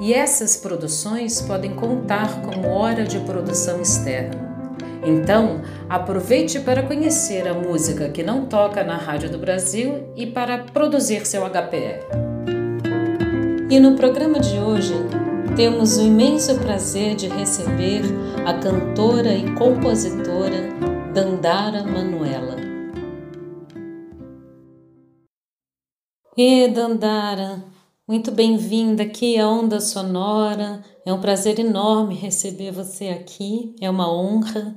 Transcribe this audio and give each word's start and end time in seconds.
e 0.00 0.14
essas 0.14 0.56
produções 0.56 1.42
podem 1.42 1.74
contar 1.74 2.40
como 2.40 2.68
hora 2.68 3.04
de 3.04 3.20
produção 3.20 3.80
externa. 3.82 4.50
Então, 5.04 5.62
aproveite 5.88 6.60
para 6.60 6.82
conhecer 6.82 7.46
a 7.46 7.54
música 7.54 8.08
que 8.08 8.22
não 8.22 8.46
toca 8.46 8.82
na 8.82 8.96
Rádio 8.96 9.30
do 9.30 9.38
Brasil 9.38 10.12
e 10.16 10.26
para 10.26 10.58
produzir 10.58 11.26
seu 11.26 11.42
HPR. 11.44 12.00
E 13.70 13.78
no 13.78 13.94
programa 13.94 14.40
de 14.40 14.58
hoje, 14.58 14.94
temos 15.56 15.96
o 15.96 16.02
imenso 16.02 16.58
prazer 16.58 17.14
de 17.14 17.28
receber 17.28 18.02
a 18.46 18.54
cantora 18.54 19.32
e 19.32 19.54
compositora 19.54 20.68
Dandara 21.14 21.82
Manuela. 21.84 22.56
E 26.36 26.68
Dandara, 26.68 27.69
muito 28.10 28.32
bem-vinda 28.32 29.04
aqui 29.04 29.38
à 29.38 29.48
Onda 29.48 29.80
Sonora. 29.80 30.84
É 31.06 31.12
um 31.12 31.20
prazer 31.20 31.60
enorme 31.60 32.12
receber 32.16 32.72
você 32.72 33.06
aqui, 33.06 33.72
é 33.80 33.88
uma 33.88 34.12
honra. 34.12 34.76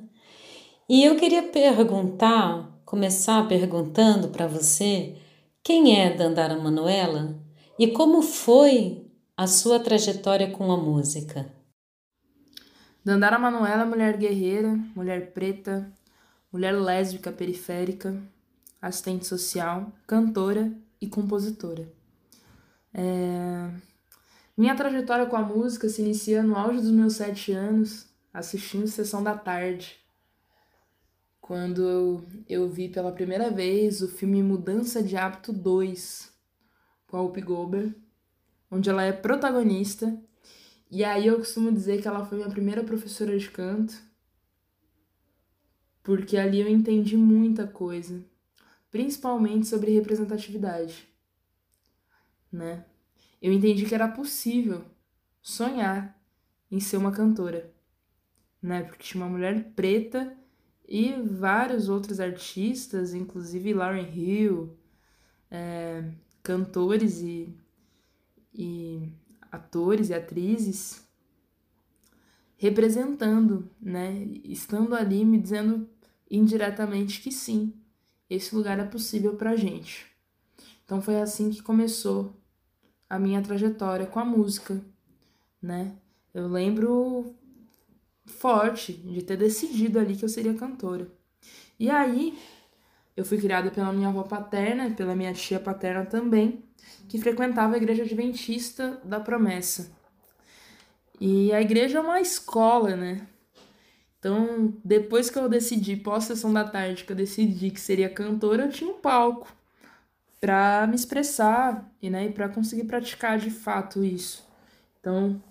E 0.87 1.03
eu 1.03 1.15
queria 1.15 1.41
perguntar, 1.41 2.79
começar 2.85 3.47
perguntando 3.47 4.27
para 4.27 4.45
você, 4.45 5.17
quem 5.63 5.99
é 5.99 6.15
Dandara 6.15 6.55
Manuela 6.61 7.35
e 7.79 7.87
como 7.87 8.21
foi 8.21 9.03
a 9.35 9.47
sua 9.47 9.79
trajetória 9.79 10.51
com 10.51 10.71
a 10.71 10.77
música? 10.77 11.51
Dandara 13.03 13.39
Manuela 13.39 13.81
é 13.81 13.85
mulher 13.85 14.15
guerreira, 14.15 14.77
mulher 14.95 15.33
preta, 15.33 15.91
mulher 16.51 16.73
lésbica 16.73 17.31
periférica, 17.31 18.15
assistente 18.79 19.25
social, 19.25 19.91
cantora 20.05 20.71
e 21.01 21.07
compositora. 21.07 22.02
É... 22.93 23.71
Minha 24.55 24.75
trajetória 24.75 25.25
com 25.25 25.35
a 25.35 25.41
música 25.41 25.89
se 25.89 26.01
inicia 26.01 26.43
no 26.43 26.55
auge 26.55 26.79
dos 26.79 26.91
meus 26.91 27.15
sete 27.15 27.51
anos, 27.51 28.07
assistindo 28.31 28.87
Sessão 28.87 29.23
da 29.23 29.35
Tarde, 29.35 29.97
quando 31.41 32.23
eu 32.47 32.69
vi 32.69 32.87
pela 32.87 33.11
primeira 33.11 33.49
vez 33.49 34.01
o 34.01 34.07
filme 34.07 34.43
Mudança 34.43 35.01
de 35.01 35.17
Hábito 35.17 35.51
2, 35.51 36.31
com 37.07 37.17
a 37.17 37.21
Whoopi 37.21 37.41
Goldberg, 37.41 37.95
onde 38.69 38.89
ela 38.89 39.03
é 39.03 39.11
protagonista. 39.11 40.15
E 40.89 41.03
aí 41.03 41.25
eu 41.25 41.37
costumo 41.37 41.71
dizer 41.71 42.01
que 42.01 42.07
ela 42.07 42.25
foi 42.25 42.37
minha 42.37 42.49
primeira 42.49 42.83
professora 42.83 43.37
de 43.37 43.49
canto, 43.49 43.95
porque 46.03 46.37
ali 46.37 46.61
eu 46.61 46.67
entendi 46.67 47.17
muita 47.17 47.65
coisa 47.65 48.23
principalmente 48.93 49.65
sobre 49.65 49.91
representatividade, 49.91 51.07
né? 52.53 52.85
Eu 53.41 53.51
entendi 53.51 53.85
que 53.85 53.95
era 53.95 54.07
possível 54.07 54.85
sonhar 55.41 56.17
em 56.71 56.79
ser 56.79 56.97
uma 56.97 57.11
cantora, 57.11 57.73
né? 58.61 58.83
Porque 58.83 59.03
tinha 59.03 59.23
uma 59.23 59.29
mulher 59.29 59.73
preta 59.75 60.35
e 60.87 61.13
vários 61.13 61.89
outros 61.89 62.19
artistas, 62.19 63.13
inclusive 63.13 63.73
Lauren 63.73 64.09
Hill, 64.13 64.77
é, 65.51 66.09
cantores 66.41 67.21
e, 67.21 67.53
e 68.53 69.11
atores 69.51 70.09
e 70.09 70.13
atrizes 70.13 71.03
representando, 72.55 73.69
né? 73.81 74.23
Estando 74.45 74.95
ali 74.95 75.25
me 75.25 75.37
dizendo 75.37 75.89
indiretamente 76.31 77.21
que 77.21 77.31
sim, 77.31 77.73
esse 78.29 78.55
lugar 78.55 78.79
é 78.79 78.85
possível 78.85 79.35
pra 79.35 79.55
gente. 79.55 80.07
Então 80.85 81.01
foi 81.01 81.19
assim 81.19 81.49
que 81.49 81.61
começou 81.61 82.33
a 83.13 83.19
minha 83.19 83.43
trajetória 83.43 84.07
com 84.07 84.19
a 84.19 84.25
música, 84.25 84.81
né? 85.61 85.91
Eu 86.33 86.47
lembro 86.47 87.35
forte 88.25 88.91
de 88.91 89.21
ter 89.21 89.37
decidido 89.37 89.99
ali 89.99 90.15
que 90.15 90.25
eu 90.25 90.29
seria 90.29 90.55
cantora. 90.55 91.07
E 91.79 91.91
aí, 91.91 92.35
eu 93.15 93.23
fui 93.23 93.37
criada 93.37 93.69
pela 93.69 93.93
minha 93.93 94.09
avó 94.09 94.23
paterna 94.23 94.87
e 94.87 94.95
pela 94.95 95.15
minha 95.15 95.31
tia 95.31 95.59
paterna 95.59 96.03
também, 96.03 96.63
que 97.07 97.19
frequentava 97.19 97.75
a 97.75 97.77
igreja 97.77 98.01
adventista 98.01 98.99
da 99.03 99.19
Promessa. 99.19 99.91
E 101.21 101.53
a 101.53 101.61
igreja 101.61 101.99
é 101.99 102.01
uma 102.01 102.19
escola, 102.19 102.95
né? 102.95 103.27
Então, 104.17 104.73
depois 104.83 105.29
que 105.29 105.37
eu 105.37 105.47
decidi, 105.47 105.97
pós-sessão 105.97 106.51
da 106.51 106.63
tarde, 106.63 107.03
que 107.03 107.11
eu 107.11 107.15
decidi 107.15 107.69
que 107.69 107.79
seria 107.79 108.09
cantora, 108.09 108.63
eu 108.63 108.71
tinha 108.71 108.89
um 108.89 108.99
palco 108.99 109.53
para 110.43 110.85
me 110.87 110.95
expressar 110.95 111.89
e, 112.01 112.09
né, 112.09 112.29
para 112.29 112.49
conseguir 112.49 112.83
praticar 112.83 113.39
de 113.39 113.49
fato 113.49 114.03
isso. 114.03 114.45
Então, 114.99 115.41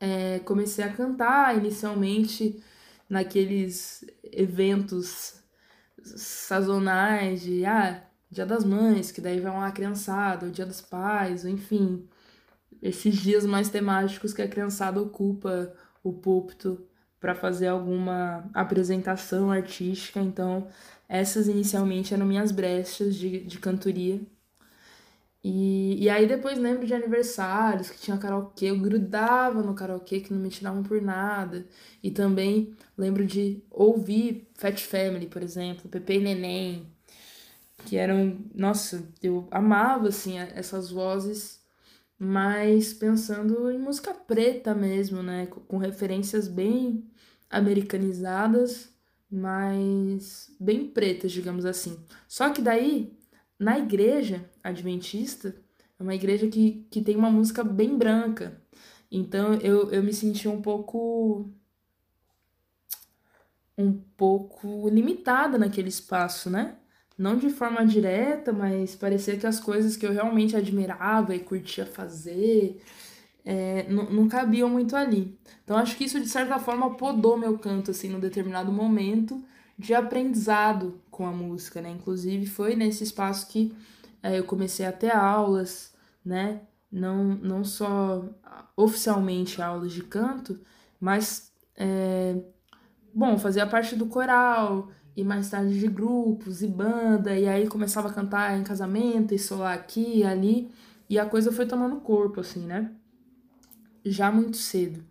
é, 0.00 0.40
comecei 0.40 0.84
a 0.84 0.92
cantar 0.92 1.56
inicialmente 1.56 2.60
naqueles 3.08 4.04
eventos 4.24 5.40
sazonais 6.02 7.42
de 7.42 7.64
ah, 7.64 8.02
Dia 8.28 8.44
das 8.44 8.64
Mães, 8.64 9.12
que 9.12 9.20
daí 9.20 9.38
vai 9.38 9.52
uma 9.52 9.70
criançada, 9.70 10.46
o 10.46 10.50
Dia 10.50 10.66
dos 10.66 10.80
Pais, 10.80 11.44
enfim, 11.44 12.08
esses 12.82 13.18
dias 13.18 13.46
mais 13.46 13.68
temáticos 13.68 14.32
que 14.32 14.42
a 14.42 14.48
criançada 14.48 15.00
ocupa 15.00 15.72
o 16.02 16.12
púlpito 16.12 16.89
para 17.20 17.34
fazer 17.34 17.68
alguma 17.68 18.48
apresentação 18.54 19.50
artística. 19.50 20.20
Então, 20.20 20.66
essas 21.08 21.48
inicialmente 21.48 22.14
eram 22.14 22.26
minhas 22.26 22.50
brechas 22.50 23.14
de, 23.14 23.40
de 23.40 23.58
cantoria. 23.58 24.20
E, 25.42 26.02
e 26.02 26.10
aí 26.10 26.26
depois 26.26 26.58
lembro 26.58 26.86
de 26.86 26.94
aniversários 26.94 27.88
que 27.90 27.98
tinha 27.98 28.18
karaokê, 28.18 28.66
eu 28.66 28.78
grudava 28.78 29.62
no 29.62 29.74
karaokê 29.74 30.20
que 30.20 30.32
não 30.32 30.40
me 30.40 30.50
tiravam 30.50 30.82
por 30.82 31.00
nada. 31.00 31.66
E 32.02 32.10
também 32.10 32.74
lembro 32.96 33.24
de 33.26 33.62
ouvir 33.70 34.48
Fat 34.54 34.78
Family, 34.80 35.26
por 35.26 35.42
exemplo, 35.42 35.88
Pepe 35.88 36.14
e 36.14 36.20
Neném, 36.20 36.86
que 37.86 37.96
eram, 37.96 38.38
nossa, 38.54 39.02
eu 39.22 39.48
amava 39.50 40.08
assim 40.08 40.38
essas 40.38 40.90
vozes 40.90 41.60
mas 42.22 42.92
pensando 42.92 43.70
em 43.70 43.78
música 43.78 44.12
preta 44.12 44.74
mesmo, 44.74 45.22
né? 45.22 45.46
Com 45.46 45.78
referências 45.78 46.46
bem 46.48 47.09
americanizadas, 47.50 48.90
mas 49.30 50.54
bem 50.60 50.88
pretas, 50.88 51.32
digamos 51.32 51.64
assim. 51.64 51.98
Só 52.28 52.50
que 52.50 52.62
daí, 52.62 53.12
na 53.58 53.78
igreja 53.78 54.48
adventista, 54.62 55.54
é 55.98 56.02
uma 56.02 56.14
igreja 56.14 56.48
que, 56.48 56.86
que 56.90 57.02
tem 57.02 57.16
uma 57.16 57.30
música 57.30 57.64
bem 57.64 57.96
branca. 57.98 58.60
Então 59.10 59.54
eu, 59.54 59.90
eu 59.92 60.02
me 60.02 60.12
senti 60.14 60.48
um 60.48 60.62
pouco. 60.62 61.50
um 63.76 63.92
pouco 64.16 64.88
limitada 64.88 65.58
naquele 65.58 65.88
espaço, 65.88 66.50
né? 66.50 66.76
não 67.20 67.36
de 67.36 67.50
forma 67.50 67.84
direta, 67.84 68.50
mas 68.50 68.96
parecia 68.96 69.36
que 69.36 69.46
as 69.46 69.60
coisas 69.60 69.94
que 69.94 70.06
eu 70.06 70.12
realmente 70.12 70.56
admirava 70.56 71.34
e 71.34 71.40
curtia 71.40 71.84
fazer 71.84 72.80
é, 73.50 73.84
não 73.88 74.28
cabiam 74.28 74.70
muito 74.70 74.94
ali. 74.94 75.36
Então 75.64 75.76
acho 75.76 75.96
que 75.96 76.04
isso 76.04 76.20
de 76.20 76.28
certa 76.28 76.60
forma 76.60 76.94
podou 76.94 77.36
meu 77.36 77.58
canto 77.58 77.90
assim 77.90 78.08
num 78.08 78.20
determinado 78.20 78.70
momento 78.70 79.42
de 79.76 79.92
aprendizado 79.92 81.00
com 81.10 81.26
a 81.26 81.32
música, 81.32 81.80
né? 81.82 81.90
Inclusive 81.90 82.46
foi 82.46 82.76
nesse 82.76 83.02
espaço 83.02 83.48
que 83.48 83.74
é, 84.22 84.38
eu 84.38 84.44
comecei 84.44 84.86
a 84.86 84.92
ter 84.92 85.10
aulas, 85.10 85.92
né? 86.24 86.60
Não, 86.92 87.24
não 87.24 87.64
só 87.64 88.24
oficialmente 88.76 89.60
aulas 89.60 89.92
de 89.92 90.04
canto, 90.04 90.60
mas 91.00 91.52
é, 91.76 92.36
bom, 93.12 93.36
fazia 93.36 93.66
parte 93.66 93.96
do 93.96 94.06
coral, 94.06 94.90
e 95.16 95.24
mais 95.24 95.50
tarde 95.50 95.78
de 95.78 95.88
grupos 95.88 96.62
e 96.62 96.68
banda, 96.68 97.36
e 97.36 97.48
aí 97.48 97.66
começava 97.66 98.08
a 98.08 98.12
cantar 98.12 98.56
em 98.58 98.62
casamento 98.62 99.34
e 99.34 99.38
solar 99.38 99.74
aqui 99.74 100.18
e 100.18 100.24
ali, 100.24 100.70
e 101.08 101.18
a 101.18 101.26
coisa 101.26 101.50
foi 101.50 101.66
tomando 101.66 102.00
corpo, 102.00 102.40
assim, 102.40 102.64
né? 102.66 102.92
Já 104.04 104.30
muito 104.32 104.56
cedo. 104.56 105.04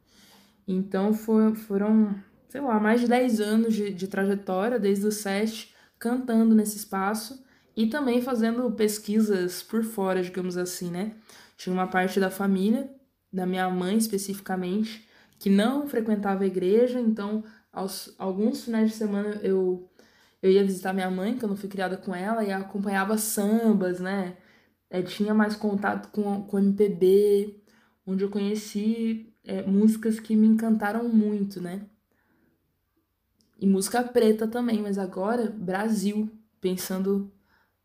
Então 0.67 1.13
foi, 1.13 1.55
foram, 1.55 2.15
sei 2.49 2.61
lá, 2.61 2.79
mais 2.79 3.01
de 3.01 3.07
10 3.07 3.39
anos 3.41 3.73
de, 3.73 3.93
de 3.93 4.07
trajetória, 4.07 4.79
desde 4.79 5.07
os 5.07 5.15
sete, 5.15 5.73
cantando 5.97 6.55
nesse 6.55 6.77
espaço 6.77 7.43
e 7.75 7.87
também 7.87 8.21
fazendo 8.21 8.69
pesquisas 8.71 9.63
por 9.63 9.83
fora, 9.83 10.21
digamos 10.21 10.57
assim, 10.57 10.91
né? 10.91 11.15
Tinha 11.57 11.73
uma 11.73 11.87
parte 11.87 12.19
da 12.19 12.29
família 12.29 12.89
da 13.31 13.45
minha 13.45 13.69
mãe 13.69 13.97
especificamente, 13.97 15.07
que 15.37 15.49
não 15.49 15.87
frequentava 15.87 16.43
a 16.43 16.47
igreja, 16.47 16.99
então 16.99 17.43
aos, 17.71 18.13
alguns 18.17 18.65
finais 18.65 18.91
de 18.91 18.97
semana 18.97 19.39
eu 19.43 19.89
eu 20.41 20.51
ia 20.51 20.63
visitar 20.63 20.93
minha 20.93 21.09
mãe, 21.11 21.37
que 21.37 21.43
eu 21.43 21.49
não 21.49 21.57
fui 21.57 21.67
criada 21.69 21.97
com 21.97 22.15
ela, 22.15 22.43
e 22.43 22.51
acompanhava 22.51 23.17
sambas, 23.17 23.99
né? 23.99 24.37
É, 24.89 25.01
tinha 25.01 25.33
mais 25.33 25.55
contato 25.55 26.09
com, 26.11 26.43
com 26.43 26.59
MPB, 26.59 27.58
onde 28.09 28.23
eu 28.23 28.29
conheci 28.29 29.31
é, 29.43 29.61
músicas 29.63 30.19
que 30.19 30.35
me 30.35 30.47
encantaram 30.47 31.07
muito, 31.07 31.61
né? 31.61 31.81
E 33.59 33.67
música 33.67 34.01
preta 34.03 34.47
também, 34.47 34.81
mas 34.81 34.97
agora 34.97 35.49
Brasil, 35.49 36.29
pensando 36.59 37.31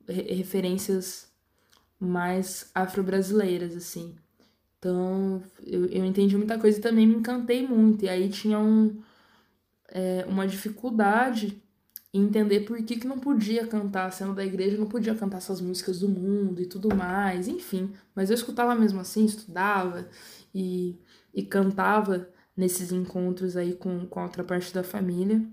referências 0.06 1.28
mais 1.98 2.70
afro-brasileiras, 2.74 3.76
assim. 3.76 4.14
Então, 4.78 5.42
eu, 5.62 5.86
eu 5.86 6.04
entendi 6.04 6.36
muita 6.36 6.58
coisa 6.58 6.78
e 6.78 6.82
também 6.82 7.06
me 7.06 7.16
encantei 7.16 7.66
muito. 7.66 8.04
E 8.04 8.08
aí 8.08 8.28
tinha 8.28 8.58
um, 8.58 9.00
é, 9.88 10.24
uma 10.28 10.46
dificuldade 10.46 11.62
em 12.14 12.22
entender 12.22 12.60
por 12.60 12.80
que, 12.84 12.96
que 12.96 13.08
não 13.08 13.18
podia 13.18 13.66
cantar, 13.66 14.12
sendo 14.12 14.34
da 14.34 14.44
igreja, 14.44 14.78
não 14.78 14.86
podia 14.86 15.16
cantar 15.16 15.38
essas 15.38 15.60
músicas 15.60 15.98
do 15.98 16.08
mundo 16.08 16.62
e 16.62 16.66
tudo 16.66 16.94
mais, 16.94 17.48
enfim. 17.48 17.92
Mas 18.14 18.30
eu 18.30 18.34
escutava 18.34 18.72
mesmo 18.72 19.00
assim, 19.00 19.24
estudava 19.24 20.06
e, 20.54 20.96
e 21.34 21.42
cantava 21.42 22.28
nesses 22.56 22.92
encontros 22.92 23.56
aí 23.56 23.74
com, 23.74 24.06
com 24.06 24.20
a 24.20 24.22
outra 24.22 24.44
parte 24.44 24.72
da 24.72 24.84
família. 24.84 25.44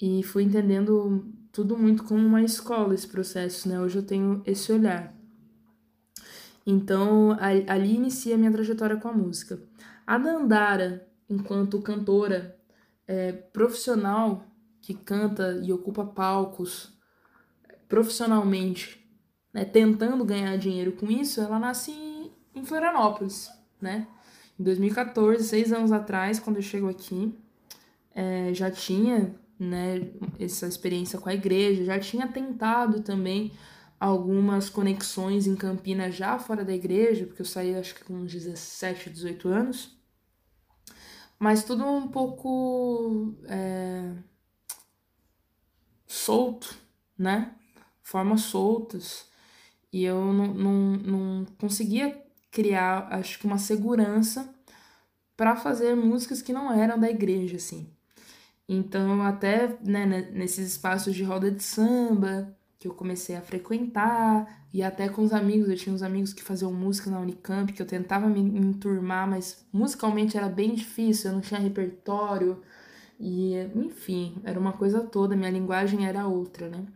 E 0.00 0.22
fui 0.22 0.44
entendendo 0.44 1.26
tudo 1.50 1.76
muito 1.76 2.04
como 2.04 2.24
uma 2.24 2.40
escola 2.40 2.94
esse 2.94 3.08
processo, 3.08 3.68
né? 3.68 3.80
Hoje 3.80 3.98
eu 3.98 4.04
tenho 4.04 4.42
esse 4.46 4.70
olhar. 4.72 5.12
Então, 6.64 7.36
ali 7.66 7.96
inicia 7.96 8.36
a 8.36 8.38
minha 8.38 8.52
trajetória 8.52 8.96
com 8.96 9.08
a 9.08 9.12
música. 9.12 9.60
A 10.06 10.16
Dandara, 10.16 11.04
enquanto 11.28 11.82
cantora 11.82 12.56
é, 13.08 13.32
profissional 13.32 14.46
que 14.80 14.94
canta 14.94 15.60
e 15.64 15.72
ocupa 15.72 16.04
palcos 16.04 16.92
profissionalmente, 17.88 19.04
né, 19.52 19.64
tentando 19.64 20.24
ganhar 20.24 20.56
dinheiro 20.56 20.92
com 20.92 21.10
isso, 21.10 21.40
ela 21.40 21.58
nasce 21.58 21.92
em 22.54 22.64
Florianópolis, 22.64 23.50
né? 23.80 24.06
Em 24.58 24.62
2014, 24.62 25.42
seis 25.44 25.72
anos 25.72 25.90
atrás, 25.90 26.38
quando 26.38 26.56
eu 26.56 26.62
chego 26.62 26.88
aqui, 26.88 27.34
é, 28.14 28.52
já 28.52 28.70
tinha 28.70 29.34
né, 29.58 30.10
essa 30.38 30.66
experiência 30.66 31.18
com 31.18 31.28
a 31.28 31.34
igreja, 31.34 31.84
já 31.84 31.98
tinha 31.98 32.28
tentado 32.28 33.00
também 33.02 33.52
algumas 33.98 34.70
conexões 34.70 35.46
em 35.46 35.54
Campinas 35.54 36.14
já 36.14 36.38
fora 36.38 36.64
da 36.64 36.72
igreja, 36.72 37.26
porque 37.26 37.42
eu 37.42 37.46
saí 37.46 37.74
acho 37.74 37.94
que 37.94 38.04
com 38.04 38.14
uns 38.14 38.32
17, 38.32 39.10
18 39.10 39.48
anos. 39.48 39.98
Mas 41.38 41.64
tudo 41.64 41.84
um 41.84 42.08
pouco 42.08 43.34
é, 43.46 44.12
solto, 46.20 46.76
né? 47.18 47.52
Formas 48.02 48.42
soltas. 48.42 49.26
E 49.92 50.04
eu 50.04 50.32
não, 50.32 50.54
não, 50.54 50.96
não 50.96 51.46
conseguia 51.58 52.22
criar, 52.50 53.08
acho 53.10 53.38
que, 53.38 53.46
uma 53.46 53.58
segurança 53.58 54.52
para 55.36 55.56
fazer 55.56 55.94
músicas 55.94 56.42
que 56.42 56.52
não 56.52 56.72
eram 56.72 56.98
da 56.98 57.10
igreja, 57.10 57.56
assim. 57.56 57.88
Então, 58.68 59.22
até 59.22 59.78
né, 59.82 60.06
nesses 60.32 60.72
espaços 60.72 61.14
de 61.14 61.24
roda 61.24 61.50
de 61.50 61.62
samba, 61.62 62.54
que 62.78 62.86
eu 62.86 62.94
comecei 62.94 63.34
a 63.34 63.42
frequentar, 63.42 64.66
e 64.72 64.82
até 64.82 65.08
com 65.08 65.22
os 65.22 65.32
amigos, 65.32 65.68
eu 65.68 65.76
tinha 65.76 65.94
uns 65.94 66.02
amigos 66.02 66.32
que 66.32 66.42
faziam 66.42 66.72
música 66.72 67.10
na 67.10 67.18
Unicamp, 67.18 67.72
que 67.72 67.82
eu 67.82 67.86
tentava 67.86 68.28
me, 68.28 68.42
me 68.42 68.60
enturmar, 68.60 69.28
mas 69.28 69.66
musicalmente 69.72 70.36
era 70.36 70.48
bem 70.48 70.74
difícil, 70.74 71.30
eu 71.30 71.34
não 71.34 71.40
tinha 71.40 71.58
repertório, 71.58 72.62
e 73.20 73.54
enfim, 73.76 74.40
era 74.44 74.58
uma 74.58 74.72
coisa 74.72 75.02
toda, 75.02 75.36
minha 75.36 75.50
linguagem 75.50 76.06
era 76.06 76.26
outra, 76.26 76.70
né? 76.70 76.86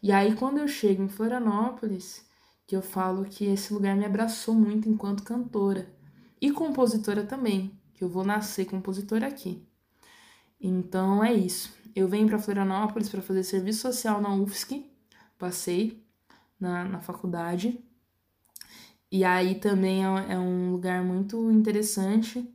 E 0.00 0.12
aí, 0.12 0.36
quando 0.36 0.58
eu 0.58 0.68
chego 0.68 1.02
em 1.02 1.08
Florianópolis, 1.08 2.24
que 2.66 2.76
eu 2.76 2.82
falo 2.82 3.24
que 3.24 3.46
esse 3.46 3.74
lugar 3.74 3.96
me 3.96 4.04
abraçou 4.04 4.54
muito 4.54 4.88
enquanto 4.88 5.24
cantora, 5.24 5.88
e 6.40 6.52
compositora 6.52 7.24
também, 7.24 7.72
que 7.94 8.04
eu 8.04 8.08
vou 8.08 8.24
nascer 8.24 8.64
compositora 8.66 9.26
aqui. 9.26 9.66
Então 10.60 11.22
é 11.24 11.34
isso. 11.34 11.74
Eu 11.94 12.08
venho 12.08 12.28
para 12.28 12.38
Florianópolis 12.38 13.08
para 13.08 13.20
fazer 13.20 13.42
serviço 13.42 13.80
social 13.82 14.20
na 14.20 14.34
UFSC, 14.34 14.86
passei 15.36 16.02
na, 16.60 16.84
na 16.84 17.00
faculdade. 17.00 17.78
E 19.10 19.24
aí 19.24 19.56
também 19.56 20.04
é, 20.04 20.34
é 20.34 20.38
um 20.38 20.70
lugar 20.72 21.02
muito 21.04 21.50
interessante, 21.50 22.48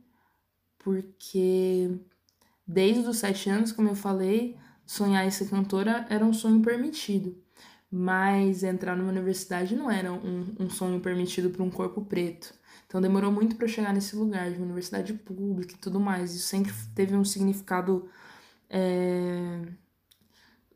porque 0.78 1.90
desde 2.68 3.08
os 3.08 3.16
sete 3.16 3.48
anos, 3.48 3.72
como 3.72 3.88
eu 3.88 3.94
falei, 3.94 4.54
sonhar 4.84 5.26
em 5.26 5.30
ser 5.30 5.48
cantora 5.48 6.06
era 6.10 6.24
um 6.24 6.34
sonho 6.34 6.60
permitido. 6.62 7.34
Mas 7.90 8.62
entrar 8.62 8.94
numa 8.94 9.08
universidade 9.08 9.74
não 9.74 9.90
era 9.90 10.12
um, 10.12 10.54
um 10.60 10.68
sonho 10.68 11.00
permitido 11.00 11.48
para 11.48 11.62
um 11.62 11.70
corpo 11.70 12.02
preto. 12.04 12.52
Então 12.86 13.00
demorou 13.00 13.32
muito 13.32 13.56
para 13.56 13.66
chegar 13.66 13.94
nesse 13.94 14.14
lugar 14.14 14.50
de 14.50 14.56
uma 14.56 14.66
universidade 14.66 15.14
pública 15.14 15.74
e 15.74 15.78
tudo 15.78 15.98
mais. 15.98 16.34
Isso 16.34 16.48
sempre 16.48 16.72
teve 16.94 17.16
um 17.16 17.24
significado 17.24 18.08
é, 18.68 19.62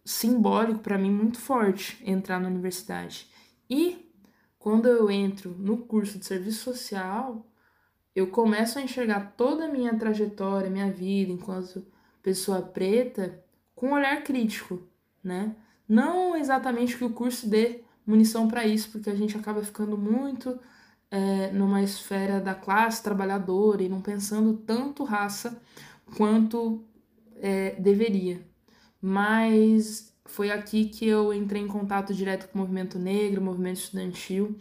simbólico 0.05 0.81
para 0.81 0.97
mim 0.97 1.11
muito 1.11 1.39
forte 1.39 2.03
entrar 2.05 2.41
na 2.41 2.49
universidade. 2.49 3.29
E 3.69 4.11
quando 4.59 4.89
eu 4.89 5.11
entro 5.11 5.55
no 5.59 5.77
curso 5.77 6.19
de 6.19 6.25
serviço 6.25 6.62
social, 6.62 7.47
eu 8.14 8.26
começo 8.26 8.79
a 8.79 8.82
enxergar 8.82 9.35
toda 9.37 9.64
a 9.64 9.69
minha 9.69 9.97
trajetória, 9.97 10.70
minha 10.70 10.91
vida 10.91 11.32
enquanto 11.32 11.85
pessoa 12.23 12.62
preta 12.62 13.43
com 13.75 13.88
um 13.88 13.94
olhar 13.94 14.23
crítico, 14.23 14.82
né? 15.23 15.56
Não 15.88 16.37
exatamente 16.37 16.97
que 16.97 17.05
o 17.05 17.11
curso 17.11 17.49
dê 17.49 17.81
munição 18.06 18.49
para 18.49 18.67
isso, 18.67 18.91
porque 18.91 19.11
a 19.11 19.14
gente 19.14 19.37
acaba 19.37 19.62
ficando 19.62 19.97
muito 19.97 20.59
é, 21.11 21.50
numa 21.53 21.82
esfera 21.82 22.41
da 22.41 22.55
classe 22.55 23.03
trabalhadora 23.03 23.82
e 23.82 23.88
não 23.88 24.00
pensando 24.00 24.55
tanto 24.55 25.05
raça 25.05 25.61
quanto 26.17 26.85
é, 27.37 27.73
deveria. 27.79 28.41
Mas 29.00 30.15
foi 30.25 30.50
aqui 30.50 30.87
que 30.87 31.06
eu 31.06 31.35
entrei 31.35 31.61
em 31.61 31.69
contato 31.69 32.15
direto 32.15 32.49
com 32.49 32.58
o 32.58 32.62
movimento 32.62 32.99
negro, 32.99 33.41
o 33.41 33.44
movimento 33.44 33.79
estudantil, 33.79 34.56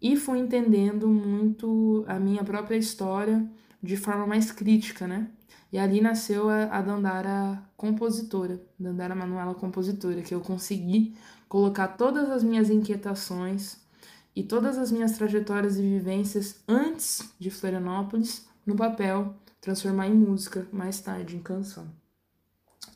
e 0.00 0.16
fui 0.16 0.38
entendendo 0.38 1.08
muito 1.08 2.04
a 2.06 2.18
minha 2.18 2.44
própria 2.44 2.76
história 2.76 3.46
de 3.82 3.96
forma 3.96 4.26
mais 4.26 4.50
crítica, 4.50 5.06
né? 5.06 5.28
E 5.72 5.78
ali 5.78 6.00
nasceu 6.00 6.48
a, 6.48 6.64
a 6.64 6.80
Dandara 6.80 7.62
compositora, 7.76 8.60
Dandara 8.78 9.14
Manuela 9.14 9.54
compositora, 9.54 10.22
que 10.22 10.34
eu 10.34 10.40
consegui 10.40 11.14
colocar 11.48 11.88
todas 11.88 12.30
as 12.30 12.42
minhas 12.42 12.70
inquietações 12.70 13.76
e 14.34 14.42
todas 14.42 14.78
as 14.78 14.90
minhas 14.90 15.12
trajetórias 15.12 15.78
e 15.78 15.82
vivências 15.82 16.62
antes 16.66 17.32
de 17.38 17.50
Florianópolis 17.50 18.46
no 18.64 18.76
papel, 18.76 19.34
transformar 19.60 20.06
em 20.06 20.14
música 20.14 20.66
mais 20.72 21.00
tarde, 21.00 21.36
em 21.36 21.42
canção. 21.42 21.86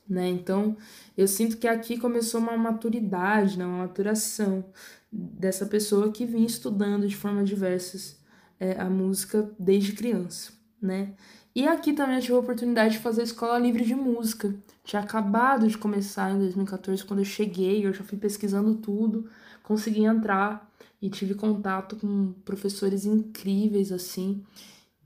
Né? 0.09 0.29
Então, 0.29 0.77
eu 1.17 1.27
sinto 1.27 1.57
que 1.57 1.67
aqui 1.67 1.99
começou 1.99 2.41
uma 2.41 2.57
maturidade, 2.57 3.59
né? 3.59 3.65
uma 3.65 3.79
maturação 3.79 4.65
dessa 5.13 5.67
pessoa 5.67 6.11
que 6.11 6.25
vinha 6.25 6.47
estudando 6.47 7.07
de 7.07 7.15
formas 7.15 7.49
diversas 7.49 8.19
é, 8.59 8.81
a 8.81 8.89
música 8.89 9.53
desde 9.59 9.93
criança, 9.93 10.53
né? 10.81 11.15
E 11.55 11.69
aqui 11.69 11.93
também 11.93 12.17
eu 12.17 12.23
tive 12.23 12.35
a 12.35 12.39
oportunidade 12.39 12.95
de 12.95 13.01
fazer 13.01 13.21
a 13.21 13.25
escola 13.25 13.59
livre 13.59 13.85
de 13.85 13.95
música. 13.95 14.55
Tinha 14.85 15.03
acabado 15.03 15.69
de 15.69 15.77
começar 15.77 16.31
em 16.31 16.39
2014, 16.39 17.05
quando 17.05 17.21
eu 17.21 17.27
cheguei, 17.27 17.85
eu 17.85 17.93
já 17.93 18.03
fui 18.03 18.17
pesquisando 18.17 18.77
tudo, 18.77 19.29
consegui 19.63 20.05
entrar 20.05 20.73
e 21.01 21.11
tive 21.11 21.35
contato 21.35 21.97
com 21.97 22.33
professores 22.45 23.05
incríveis 23.05 23.93
assim 23.93 24.43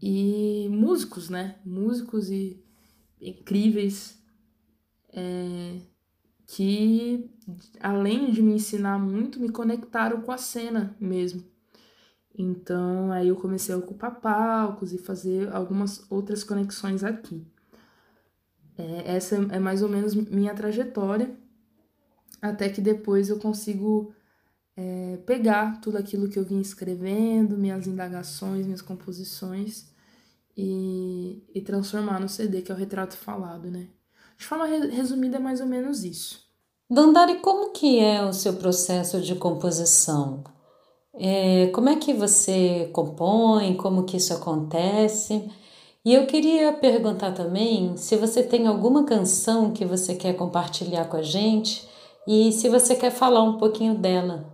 e 0.01 0.69
músicos, 0.71 1.29
né? 1.29 1.57
Músicos 1.65 2.31
e 2.31 2.63
incríveis 3.21 4.19
é, 5.13 5.81
que 6.47 7.29
além 7.81 8.31
de 8.31 8.41
me 8.41 8.55
ensinar 8.55 8.99
muito, 8.99 9.41
me 9.41 9.51
conectaram 9.51 10.21
com 10.23 10.31
a 10.31 10.39
cena 10.39 10.97
mesmo. 11.01 11.45
Então 12.39 13.11
aí 13.13 13.29
eu 13.29 13.37
comecei 13.37 13.75
a 13.75 13.79
ocupar 13.79 14.21
palcos 14.21 14.93
e 14.93 14.99
fazer 14.99 15.53
algumas 15.53 16.09
outras 16.11 16.45
conexões 16.45 17.03
aqui. 17.03 17.47
É, 18.79 19.17
essa 19.17 19.37
é 19.37 19.59
mais 19.59 19.83
ou 19.83 19.89
menos 19.89 20.15
minha 20.15 20.55
trajetória, 20.55 21.35
até 22.43 22.69
que 22.69 22.81
depois 22.81 23.31
eu 23.31 23.39
consigo 23.39 24.15
é, 24.77 25.17
pegar 25.27 25.81
tudo 25.81 25.97
aquilo 25.97 26.29
que 26.29 26.39
eu 26.39 26.45
vim 26.45 26.61
escrevendo, 26.61 27.57
minhas 27.57 27.87
indagações, 27.87 28.67
minhas 28.67 28.83
composições 28.83 29.91
e, 30.57 31.43
e 31.55 31.61
transformar 31.63 32.21
no 32.21 32.29
CD, 32.29 32.63
que 32.63 32.71
é 32.71 32.75
o 32.75 32.79
retrato 32.79 33.17
falado, 33.17 33.71
né? 33.71 33.89
De 34.37 34.45
forma 34.45 34.67
resumida, 34.67 35.37
é 35.37 35.41
mais 35.41 35.61
ou 35.61 35.67
menos 35.67 36.05
isso. 36.05 36.45
Dandari, 36.89 37.41
como 37.41 37.73
que 37.73 37.99
é 37.99 38.25
o 38.25 38.33
seu 38.33 38.55
processo 38.55 39.21
de 39.21 39.35
composição? 39.35 40.45
É, 41.15 41.69
como 41.69 41.89
é 41.89 41.97
que 41.97 42.13
você 42.13 42.91
compõe? 42.93 43.75
Como 43.77 44.05
que 44.05 44.19
isso 44.19 44.35
acontece? 44.35 45.51
E 46.05 46.15
eu 46.15 46.27
queria 46.27 46.73
perguntar 46.73 47.33
também 47.33 47.97
se 47.97 48.17
você 48.17 48.43
tem 48.43 48.67
alguma 48.67 49.05
canção 49.05 49.73
que 49.73 49.85
você 49.85 50.15
quer 50.15 50.35
compartilhar 50.35 51.07
com 51.07 51.17
a 51.17 51.23
gente 51.23 51.89
e 52.29 52.53
se 52.53 52.69
você 52.69 52.95
quer 52.95 53.11
falar 53.11 53.43
um 53.43 53.59
pouquinho 53.59 53.97
dela. 53.97 54.53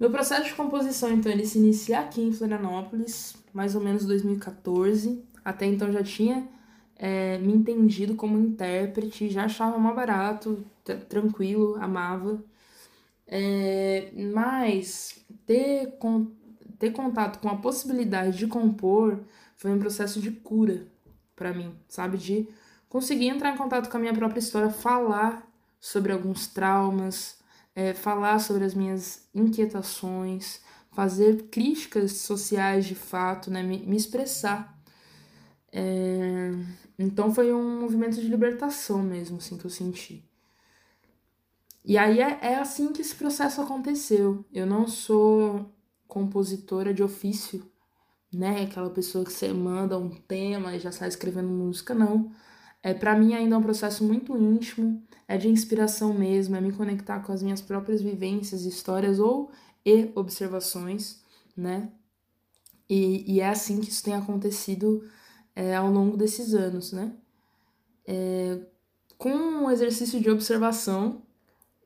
Meu 0.00 0.10
processo 0.10 0.44
de 0.44 0.54
composição, 0.54 1.10
então, 1.12 1.30
ele 1.30 1.46
se 1.46 1.58
inicia 1.58 2.00
aqui 2.00 2.22
em 2.22 2.32
Florianópolis, 2.32 3.36
mais 3.52 3.74
ou 3.74 3.80
menos 3.80 4.04
2014. 4.06 5.22
Até 5.44 5.66
então 5.66 5.92
já 5.92 6.02
tinha 6.02 6.48
é, 7.06 7.36
me 7.36 7.52
entendido 7.52 8.14
como 8.14 8.38
intérprete, 8.38 9.28
já 9.28 9.44
achava 9.44 9.76
mais 9.76 9.94
barato, 9.94 10.64
tranquilo, 11.06 11.76
amava. 11.78 12.42
É, 13.26 14.10
mas 14.32 15.22
ter, 15.44 15.98
com, 15.98 16.32
ter 16.78 16.92
contato 16.92 17.40
com 17.40 17.48
a 17.50 17.56
possibilidade 17.58 18.38
de 18.38 18.46
compor 18.46 19.20
foi 19.54 19.70
um 19.70 19.78
processo 19.78 20.18
de 20.18 20.30
cura 20.30 20.86
para 21.36 21.52
mim, 21.52 21.74
sabe? 21.88 22.16
De 22.16 22.48
conseguir 22.88 23.28
entrar 23.28 23.52
em 23.52 23.58
contato 23.58 23.90
com 23.90 23.98
a 23.98 24.00
minha 24.00 24.14
própria 24.14 24.40
história, 24.40 24.70
falar 24.70 25.46
sobre 25.78 26.10
alguns 26.10 26.46
traumas, 26.46 27.38
é, 27.74 27.92
falar 27.92 28.38
sobre 28.38 28.64
as 28.64 28.72
minhas 28.72 29.28
inquietações, 29.34 30.62
fazer 30.90 31.48
críticas 31.50 32.12
sociais 32.12 32.86
de 32.86 32.94
fato, 32.94 33.50
né? 33.50 33.62
Me, 33.62 33.78
me 33.80 33.96
expressar. 33.96 34.73
É, 35.76 36.52
então 36.96 37.34
foi 37.34 37.52
um 37.52 37.80
movimento 37.80 38.20
de 38.20 38.28
libertação 38.28 39.02
mesmo, 39.02 39.38
assim, 39.38 39.58
que 39.58 39.64
eu 39.64 39.70
senti. 39.70 40.24
E 41.84 41.98
aí 41.98 42.20
é, 42.20 42.38
é 42.40 42.54
assim 42.56 42.92
que 42.92 43.02
esse 43.02 43.14
processo 43.16 43.60
aconteceu. 43.60 44.44
Eu 44.52 44.66
não 44.66 44.86
sou 44.86 45.68
compositora 46.06 46.94
de 46.94 47.02
ofício, 47.02 47.68
né? 48.32 48.62
Aquela 48.62 48.88
pessoa 48.88 49.24
que 49.24 49.32
você 49.32 49.52
manda 49.52 49.98
um 49.98 50.10
tema 50.10 50.74
e 50.76 50.78
já 50.78 50.92
sai 50.92 51.08
escrevendo 51.08 51.48
música, 51.48 51.92
não. 51.92 52.30
É, 52.82 52.94
para 52.94 53.18
mim 53.18 53.34
ainda 53.34 53.56
é 53.56 53.58
um 53.58 53.62
processo 53.62 54.04
muito 54.04 54.36
íntimo, 54.36 55.02
é 55.26 55.36
de 55.36 55.48
inspiração 55.48 56.14
mesmo, 56.14 56.54
é 56.54 56.60
me 56.60 56.72
conectar 56.72 57.20
com 57.20 57.32
as 57.32 57.42
minhas 57.42 57.60
próprias 57.60 58.00
vivências, 58.00 58.64
histórias 58.64 59.18
ou 59.18 59.50
e 59.84 60.10
observações, 60.14 61.22
né? 61.56 61.90
E, 62.88 63.24
e 63.34 63.40
é 63.40 63.48
assim 63.48 63.80
que 63.80 63.90
isso 63.90 64.04
tem 64.04 64.14
acontecido 64.14 65.02
é, 65.54 65.74
ao 65.74 65.90
longo 65.90 66.16
desses 66.16 66.54
anos, 66.54 66.92
né? 66.92 67.12
É, 68.06 68.58
com 69.16 69.64
o 69.64 69.70
exercício 69.70 70.20
de 70.20 70.30
observação, 70.30 71.22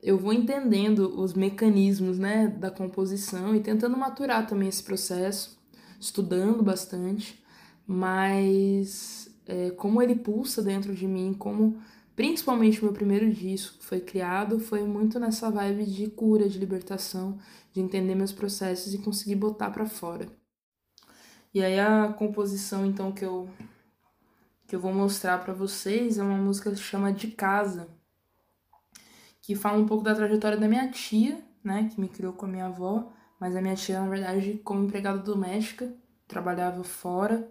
eu 0.01 0.17
vou 0.17 0.33
entendendo 0.33 1.19
os 1.19 1.33
mecanismos, 1.33 2.17
né, 2.17 2.47
da 2.47 2.71
composição 2.71 3.55
e 3.55 3.59
tentando 3.59 3.97
maturar 3.97 4.47
também 4.47 4.69
esse 4.69 4.83
processo 4.83 5.59
estudando 5.99 6.63
bastante, 6.63 7.43
mas 7.85 9.29
é, 9.45 9.71
como 9.71 10.01
ele 10.01 10.15
pulsa 10.15 10.61
dentro 10.61 10.93
de 10.95 11.07
mim, 11.07 11.33
como 11.33 11.81
principalmente 12.15 12.81
o 12.81 12.85
meu 12.85 12.93
primeiro 12.93 13.31
disco 13.31 13.83
foi 13.83 13.99
criado, 13.99 14.59
foi 14.59 14.83
muito 14.83 15.19
nessa 15.19 15.49
vibe 15.49 15.85
de 15.85 16.07
cura, 16.07 16.47
de 16.47 16.59
libertação, 16.59 17.37
de 17.73 17.81
entender 17.81 18.15
meus 18.15 18.31
processos 18.31 18.93
e 18.93 18.97
conseguir 18.99 19.35
botar 19.35 19.71
para 19.71 19.85
fora. 19.85 20.27
E 21.53 21.63
aí 21.63 21.79
a 21.79 22.13
composição 22.13 22.85
então 22.85 23.11
que 23.11 23.25
eu 23.25 23.49
que 24.67 24.75
eu 24.75 24.79
vou 24.79 24.93
mostrar 24.93 25.39
para 25.39 25.51
vocês 25.51 26.19
é 26.19 26.23
uma 26.23 26.37
música 26.37 26.69
que 26.69 26.77
se 26.77 26.83
chama 26.83 27.11
De 27.11 27.29
Casa, 27.29 27.89
que 29.41 29.55
fala 29.55 29.79
um 29.79 29.87
pouco 29.87 30.03
da 30.03 30.13
trajetória 30.13 30.59
da 30.59 30.67
minha 30.67 30.91
tia, 30.91 31.43
né, 31.63 31.89
que 31.91 31.99
me 31.99 32.07
criou 32.07 32.33
com 32.33 32.45
a 32.45 32.49
minha 32.49 32.67
avó, 32.67 33.11
mas 33.39 33.55
a 33.55 33.61
minha 33.61 33.75
tia, 33.75 33.99
na 33.99 34.07
verdade, 34.07 34.61
como 34.63 34.85
empregada 34.85 35.17
doméstica, 35.17 35.91
trabalhava 36.27 36.83
fora. 36.83 37.49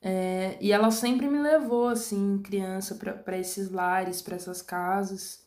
É, 0.00 0.56
e 0.60 0.70
ela 0.70 0.92
sempre 0.92 1.26
me 1.26 1.40
levou, 1.40 1.88
assim, 1.88 2.38
criança, 2.38 2.94
para 2.94 3.36
esses 3.36 3.68
lares, 3.70 4.22
para 4.22 4.36
essas 4.36 4.62
casas. 4.62 5.44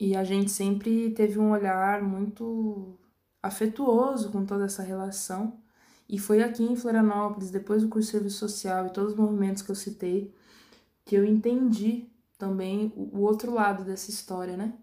E 0.00 0.16
a 0.16 0.24
gente 0.24 0.50
sempre 0.50 1.10
teve 1.10 1.38
um 1.38 1.50
olhar 1.50 2.02
muito 2.02 2.98
afetuoso 3.42 4.30
com 4.30 4.46
toda 4.46 4.64
essa 4.64 4.82
relação. 4.82 5.60
E 6.08 6.18
foi 6.18 6.42
aqui 6.42 6.62
em 6.62 6.76
Florianópolis, 6.76 7.50
depois 7.50 7.82
do 7.82 7.88
curso 7.88 8.06
de 8.06 8.12
serviço 8.12 8.38
social 8.38 8.86
e 8.86 8.92
todos 8.92 9.12
os 9.12 9.18
movimentos 9.18 9.62
que 9.62 9.70
eu 9.70 9.74
citei, 9.74 10.32
que 11.04 11.16
eu 11.16 11.24
entendi 11.24 12.08
também 12.38 12.92
o 12.96 13.20
outro 13.20 13.52
lado 13.52 13.84
dessa 13.84 14.10
história, 14.10 14.56
né? 14.56 14.74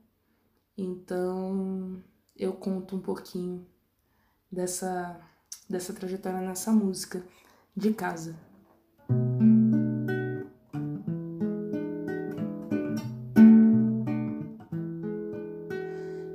Então, 0.77 2.01
eu 2.35 2.53
conto 2.53 2.95
um 2.95 2.99
pouquinho 2.99 3.65
dessa, 4.51 5.19
dessa 5.69 5.93
trajetória 5.93 6.41
nessa 6.41 6.71
música 6.71 7.23
de 7.75 7.93
casa. 7.93 8.35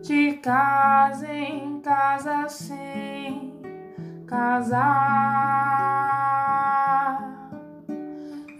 De 0.03 0.35
casa 0.39 1.33
em 1.33 1.81
casa 1.81 2.49
sem 2.49 2.88
casar 4.29 4.79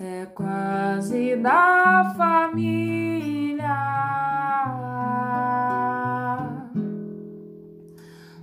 é 0.01 0.27
quase 0.35 1.37
da 1.37 2.15
família. 2.17 3.77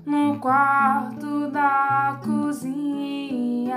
No 0.06 0.40
quarto 0.40 1.50
da 1.50 2.20
cozinha. 2.24 3.76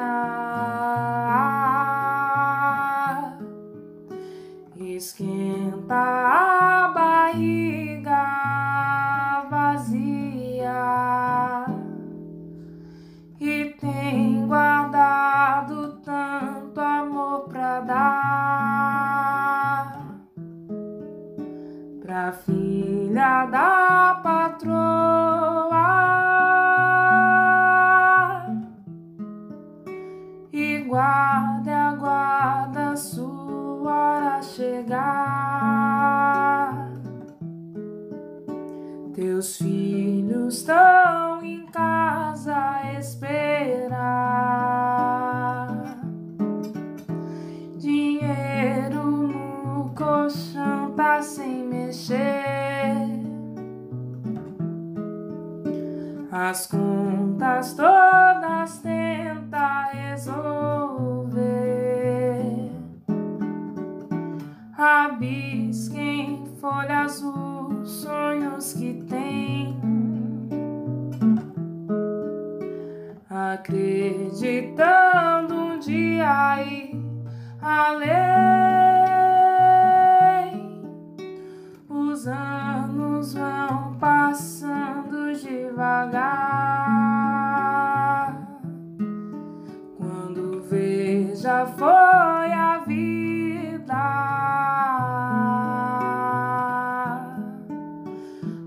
Foi 92.28 92.52
a 92.52 92.78
vida. 92.86 94.04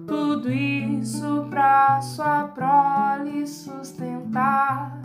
Tudo 0.07 0.51
isso 0.51 1.45
pra 1.49 2.01
sua 2.01 2.45
prole 2.45 3.45
sustentar. 3.45 4.99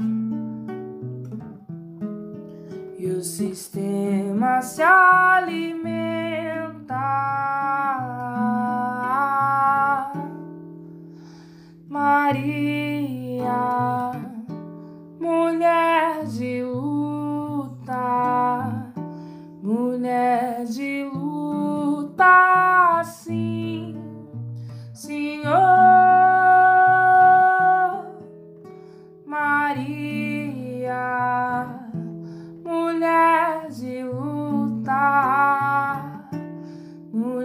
E 2.99 3.07
o 3.07 3.23
sistema 3.23 4.63
se 4.63 4.83
alimenta. 4.83 6.17
Maria. 11.89 12.86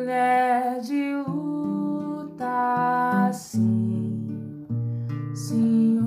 Mulher 0.02 0.82
de 0.82 1.16
luta, 1.28 2.50
sim, 3.32 4.66
Senhor. 5.36 6.02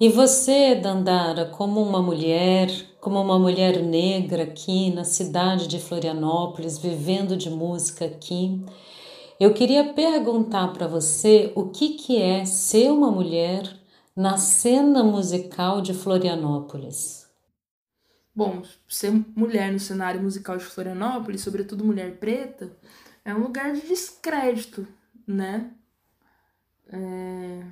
E 0.00 0.08
você, 0.08 0.74
Dandara, 0.74 1.44
como 1.44 1.80
uma 1.82 2.00
mulher, 2.02 2.68
como 2.98 3.20
uma 3.20 3.38
mulher 3.38 3.82
negra 3.82 4.44
aqui 4.44 4.90
na 4.90 5.04
cidade 5.04 5.68
de 5.68 5.78
Florianópolis, 5.78 6.78
vivendo 6.78 7.36
de 7.36 7.50
música 7.50 8.06
aqui, 8.06 8.64
eu 9.42 9.52
queria 9.52 9.92
perguntar 9.92 10.68
para 10.72 10.86
você 10.86 11.52
o 11.56 11.68
que, 11.68 11.94
que 11.94 12.16
é 12.16 12.44
ser 12.44 12.92
uma 12.92 13.10
mulher 13.10 13.76
na 14.14 14.38
cena 14.38 15.02
musical 15.02 15.82
de 15.82 15.92
Florianópolis. 15.92 17.28
Bom, 18.32 18.62
ser 18.88 19.10
mulher 19.34 19.72
no 19.72 19.80
cenário 19.80 20.22
musical 20.22 20.56
de 20.56 20.64
Florianópolis, 20.64 21.40
sobretudo 21.40 21.84
mulher 21.84 22.20
preta, 22.20 22.70
é 23.24 23.34
um 23.34 23.42
lugar 23.42 23.72
de 23.72 23.80
descrédito, 23.80 24.86
né? 25.26 25.72
É 26.86 27.64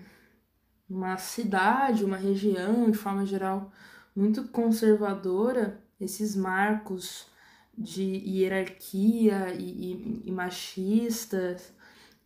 uma 0.88 1.18
cidade, 1.18 2.04
uma 2.04 2.16
região, 2.16 2.90
de 2.90 2.98
forma 2.98 3.24
geral, 3.24 3.70
muito 4.14 4.48
conservadora, 4.48 5.80
esses 6.00 6.34
marcos 6.34 7.29
de 7.80 8.02
hierarquia 8.02 9.54
e, 9.54 9.64
e, 9.64 10.22
e 10.26 10.32
machistas 10.32 11.72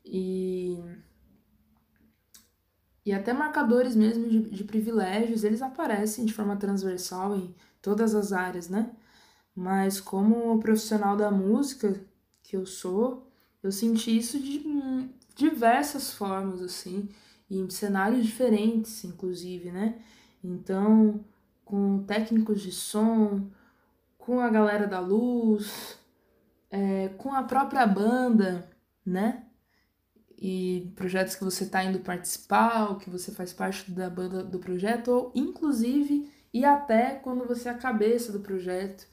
e, 0.05 0.77
e 3.07 3.13
até 3.13 3.33
marcadores 3.33 3.95
mesmo 3.95 4.29
de, 4.29 4.51
de 4.51 4.65
privilégios, 4.65 5.45
eles 5.45 5.63
aparecem 5.63 6.25
de 6.25 6.33
forma 6.33 6.57
transversal 6.57 7.37
em 7.37 7.55
todas 7.81 8.15
as 8.15 8.33
áreas, 8.33 8.69
né? 8.69 8.91
Mas 9.55 10.01
como 10.01 10.59
profissional 10.59 11.17
da 11.17 11.31
música 11.31 12.05
que 12.43 12.57
eu 12.57 12.67
sou, 12.67 13.31
eu 13.63 13.71
senti 13.71 14.17
isso 14.17 14.41
de 14.41 14.65
diversas 15.37 16.13
formas, 16.13 16.61
assim 16.61 17.09
em 17.51 17.69
cenários 17.71 18.25
diferentes, 18.25 19.05
inclusive, 19.05 19.71
né? 19.71 19.99
Então, 20.43 21.25
com 21.65 22.03
técnicos 22.05 22.61
de 22.61 22.73
som, 22.73 23.49
com 24.25 24.40
a 24.40 24.49
galera 24.49 24.87
da 24.87 25.00
luz, 25.00 25.99
é, 26.71 27.09
com 27.19 27.35
a 27.35 27.43
própria 27.43 27.87
banda, 27.87 28.66
né? 29.04 29.45
E 30.38 30.93
projetos 30.97 31.37
que 31.37 31.45
você 31.45 31.64
está 31.64 31.85
indo 31.85 32.00
participar, 32.00 32.88
ou 32.88 32.97
que 32.97 33.11
você 33.11 33.31
faz 33.33 33.52
parte 33.52 33.90
da 33.90 34.09
banda 34.09 34.43
do 34.43 34.59
projeto, 34.59 35.09
ou 35.09 35.33
inclusive 35.35 36.33
e 36.54 36.64
até 36.64 37.16
quando 37.16 37.47
você 37.47 37.69
é 37.69 37.73
a 37.73 37.78
cabeça 37.78 38.33
do 38.33 38.40
projeto. 38.40 39.07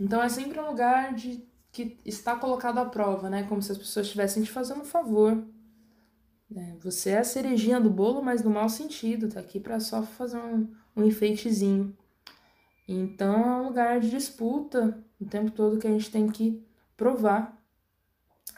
Então 0.00 0.20
é 0.20 0.28
sempre 0.28 0.58
um 0.58 0.66
lugar 0.66 1.14
de 1.14 1.46
que 1.70 1.96
está 2.04 2.34
colocado 2.34 2.78
à 2.78 2.84
prova, 2.86 3.30
né? 3.30 3.44
Como 3.44 3.62
se 3.62 3.70
as 3.70 3.78
pessoas 3.78 4.06
estivessem 4.06 4.42
te 4.42 4.50
fazendo 4.50 4.80
um 4.80 4.84
favor, 4.84 5.46
é, 6.56 6.76
você 6.82 7.10
é 7.10 7.18
a 7.18 7.24
cerejinha 7.24 7.80
do 7.80 7.90
bolo, 7.90 8.20
mas 8.20 8.42
no 8.42 8.50
mau 8.50 8.68
sentido, 8.68 9.28
tá 9.28 9.38
aqui 9.38 9.60
para 9.60 9.78
só 9.78 10.02
fazer 10.02 10.38
um, 10.38 10.68
um 10.96 11.04
enfeitezinho. 11.04 11.96
Então 12.88 13.34
é 13.34 13.56
um 13.62 13.68
lugar 13.68 14.00
de 14.00 14.10
disputa 14.10 15.02
o 15.20 15.24
tempo 15.24 15.50
todo 15.50 15.78
que 15.78 15.86
a 15.86 15.90
gente 15.90 16.10
tem 16.10 16.28
que 16.28 16.64
provar 16.96 17.56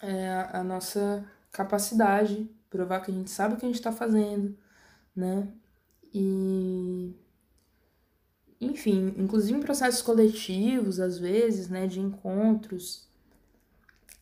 é, 0.02 0.48
a 0.52 0.62
nossa 0.62 1.24
capacidade, 1.52 2.50
provar 2.70 3.00
que 3.00 3.10
a 3.10 3.14
gente 3.14 3.30
sabe 3.30 3.54
o 3.54 3.56
que 3.56 3.64
a 3.64 3.68
gente 3.68 3.78
está 3.78 3.92
fazendo, 3.92 4.56
né? 5.14 5.48
E 6.14 7.14
enfim, 8.60 9.14
inclusive 9.16 9.58
em 9.58 9.62
processos 9.62 10.02
coletivos, 10.02 10.98
às 11.00 11.18
vezes, 11.18 11.68
né, 11.68 11.86
de 11.86 12.00
encontros, 12.00 13.08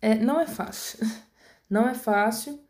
é, 0.00 0.14
não 0.14 0.40
é 0.40 0.46
fácil. 0.46 0.98
Não 1.68 1.88
é 1.88 1.94
fácil, 1.94 2.60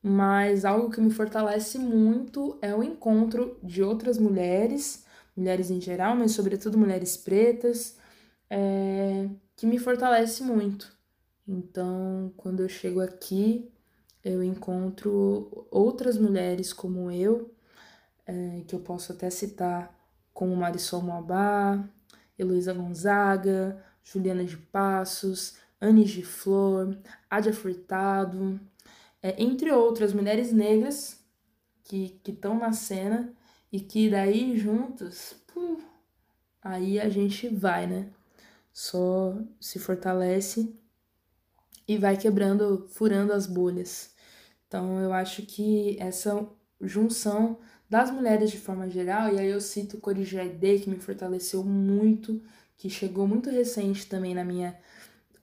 mas 0.00 0.64
algo 0.64 0.88
que 0.88 1.00
me 1.00 1.10
fortalece 1.10 1.76
muito 1.76 2.56
é 2.62 2.72
o 2.72 2.84
encontro 2.84 3.58
de 3.64 3.82
outras 3.82 4.16
mulheres, 4.16 5.03
mulheres 5.36 5.70
em 5.70 5.80
geral, 5.80 6.16
mas 6.16 6.32
sobretudo 6.32 6.78
mulheres 6.78 7.16
pretas, 7.16 7.96
é, 8.48 9.28
que 9.56 9.66
me 9.66 9.78
fortalece 9.78 10.42
muito. 10.42 10.92
Então, 11.46 12.32
quando 12.36 12.60
eu 12.60 12.68
chego 12.68 13.00
aqui, 13.00 13.70
eu 14.22 14.42
encontro 14.42 15.66
outras 15.70 16.16
mulheres 16.16 16.72
como 16.72 17.10
eu, 17.10 17.54
é, 18.26 18.62
que 18.66 18.74
eu 18.74 18.80
posso 18.80 19.12
até 19.12 19.28
citar 19.28 19.94
como 20.32 20.56
Marisol 20.56 21.02
Moabá, 21.02 21.84
Heloísa 22.38 22.72
Gonzaga, 22.72 23.82
Juliana 24.02 24.44
de 24.44 24.56
Passos, 24.56 25.56
Anne 25.80 26.04
de 26.04 26.22
Flor, 26.22 26.96
Adia 27.28 27.52
Furtado, 27.52 28.58
é, 29.22 29.42
entre 29.42 29.70
outras 29.72 30.12
mulheres 30.12 30.52
negras 30.52 31.22
que 31.84 32.18
estão 32.26 32.58
na 32.58 32.72
cena 32.72 33.32
e 33.74 33.80
que 33.80 34.08
daí 34.08 34.56
juntas, 34.56 35.34
pum, 35.52 35.78
aí 36.62 37.00
a 37.00 37.08
gente 37.08 37.48
vai, 37.48 37.88
né? 37.88 38.06
Só 38.72 39.36
se 39.60 39.80
fortalece 39.80 40.72
e 41.88 41.98
vai 41.98 42.16
quebrando, 42.16 42.86
furando 42.90 43.32
as 43.32 43.48
bolhas. 43.48 44.14
Então 44.68 45.00
eu 45.00 45.12
acho 45.12 45.42
que 45.42 45.96
essa 45.98 46.48
junção 46.80 47.58
das 47.90 48.12
mulheres 48.12 48.52
de 48.52 48.58
forma 48.58 48.88
geral, 48.88 49.34
e 49.34 49.40
aí 49.40 49.48
eu 49.48 49.60
cito 49.60 49.98
Corigé 49.98 50.48
D, 50.48 50.78
que 50.78 50.88
me 50.88 51.00
fortaleceu 51.00 51.64
muito, 51.64 52.40
que 52.76 52.88
chegou 52.88 53.26
muito 53.26 53.50
recente 53.50 54.06
também 54.06 54.36
na 54.36 54.44
minha 54.44 54.78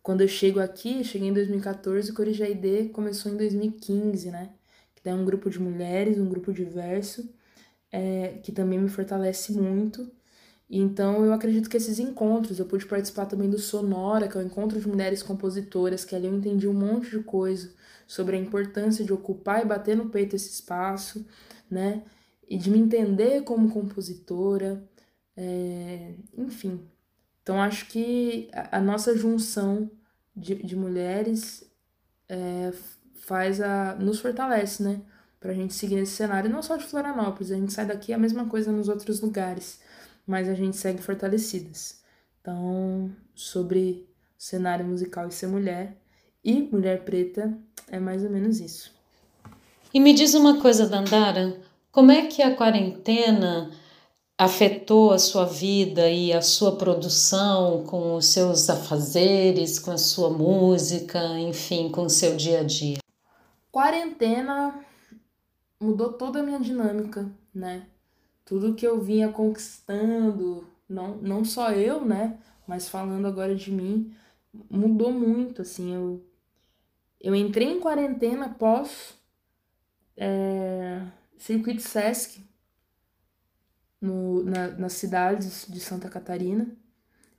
quando 0.01 0.21
eu 0.21 0.27
chego 0.27 0.59
aqui, 0.61 1.03
cheguei 1.03 1.27
em 1.27 1.33
2014, 1.33 2.11
o 2.11 2.13
Corija 2.13 2.47
ID 2.49 2.91
começou 2.91 3.31
em 3.31 3.37
2015, 3.37 4.31
né? 4.31 4.51
Que 4.95 5.09
é 5.09 5.13
um 5.13 5.25
grupo 5.25 5.49
de 5.49 5.59
mulheres, 5.59 6.17
um 6.17 6.29
grupo 6.29 6.51
diverso, 6.51 7.29
é, 7.91 8.39
que 8.43 8.51
também 8.51 8.79
me 8.79 8.89
fortalece 8.89 9.53
muito. 9.53 10.11
Então 10.69 11.25
eu 11.25 11.33
acredito 11.33 11.69
que 11.69 11.77
esses 11.77 11.99
encontros, 11.99 12.59
eu 12.59 12.65
pude 12.65 12.85
participar 12.85 13.25
também 13.25 13.49
do 13.49 13.59
Sonora, 13.59 14.27
que 14.27 14.37
é 14.37 14.41
o 14.41 14.43
encontro 14.43 14.79
de 14.79 14.87
mulheres 14.87 15.23
compositoras, 15.23 16.05
que 16.05 16.15
ali 16.15 16.27
eu 16.27 16.35
entendi 16.35 16.67
um 16.67 16.73
monte 16.73 17.11
de 17.11 17.19
coisa 17.23 17.73
sobre 18.07 18.37
a 18.37 18.39
importância 18.39 19.05
de 19.05 19.13
ocupar 19.13 19.61
e 19.63 19.65
bater 19.67 19.95
no 19.97 20.09
peito 20.09 20.35
esse 20.35 20.49
espaço, 20.49 21.25
né? 21.69 22.03
E 22.49 22.57
de 22.57 22.69
me 22.71 22.79
entender 22.79 23.43
como 23.43 23.71
compositora, 23.71 24.83
é, 25.37 26.15
enfim, 26.37 26.81
então, 27.43 27.59
acho 27.61 27.87
que 27.87 28.49
a 28.53 28.79
nossa 28.79 29.17
junção 29.17 29.89
de, 30.35 30.55
de 30.55 30.75
mulheres 30.75 31.69
é, 32.29 32.71
faz 33.15 33.59
a. 33.61 33.95
nos 33.95 34.19
fortalece, 34.19 34.83
né? 34.83 35.01
Pra 35.41 35.55
gente 35.55 35.73
seguir 35.73 35.95
nesse 35.95 36.11
cenário, 36.11 36.51
não 36.51 36.61
só 36.61 36.77
de 36.77 36.85
Florianópolis, 36.85 37.51
a 37.51 37.55
gente 37.55 37.73
sai 37.73 37.87
daqui 37.87 38.13
a 38.13 38.17
mesma 38.17 38.45
coisa 38.45 38.71
nos 38.71 38.87
outros 38.87 39.21
lugares, 39.21 39.79
mas 40.25 40.47
a 40.47 40.53
gente 40.53 40.77
segue 40.77 41.01
fortalecidas. 41.01 41.99
Então, 42.39 43.09
sobre 43.33 44.07
cenário 44.37 44.85
musical 44.85 45.27
e 45.27 45.31
ser 45.31 45.47
mulher 45.47 45.97
e 46.43 46.61
mulher 46.71 47.03
preta, 47.03 47.51
é 47.87 47.99
mais 47.99 48.23
ou 48.23 48.29
menos 48.29 48.59
isso. 48.59 48.93
E 49.91 49.99
me 49.99 50.13
diz 50.13 50.35
uma 50.35 50.61
coisa, 50.61 50.87
Dandara, 50.87 51.59
como 51.91 52.11
é 52.11 52.27
que 52.27 52.43
a 52.43 52.55
quarentena 52.55 53.71
afetou 54.37 55.11
a 55.11 55.17
sua 55.17 55.45
vida 55.45 56.07
e 56.07 56.31
a 56.31 56.41
sua 56.43 56.75
produção 56.75 57.83
com 57.85 58.15
os 58.15 58.27
seus 58.27 58.69
afazeres, 58.69 59.79
com 59.79 59.89
a 59.89 59.97
sua 59.97 60.29
música, 60.29 61.19
enfim, 61.39 61.89
com 61.89 62.03
o 62.03 62.09
seu 62.11 62.35
dia 62.35 62.59
a 62.59 62.63
dia? 62.63 62.97
Quarentena 63.71 64.90
mudou 65.81 66.13
toda 66.13 66.39
a 66.39 66.43
minha 66.43 66.59
dinâmica, 66.59 67.29
né? 67.53 67.87
Tudo 68.45 68.75
que 68.75 68.85
eu 68.85 69.01
vinha 69.01 69.29
conquistando, 69.29 70.67
não, 70.87 71.17
não 71.17 71.43
só 71.43 71.71
eu, 71.71 72.05
né? 72.05 72.39
Mas 72.67 72.87
falando 72.87 73.27
agora 73.27 73.55
de 73.55 73.71
mim, 73.71 74.15
mudou 74.69 75.11
muito, 75.11 75.61
assim, 75.61 75.93
eu, 75.93 76.23
eu 77.19 77.35
entrei 77.35 77.67
em 77.67 77.79
quarentena 77.79 78.45
após 78.45 79.17
é, 80.15 81.01
circuito 81.37 81.81
Sesc, 81.81 82.43
no, 84.01 84.43
na, 84.43 84.69
nas 84.69 84.93
cidades 84.93 85.65
de 85.69 85.79
Santa 85.79 86.09
Catarina. 86.09 86.67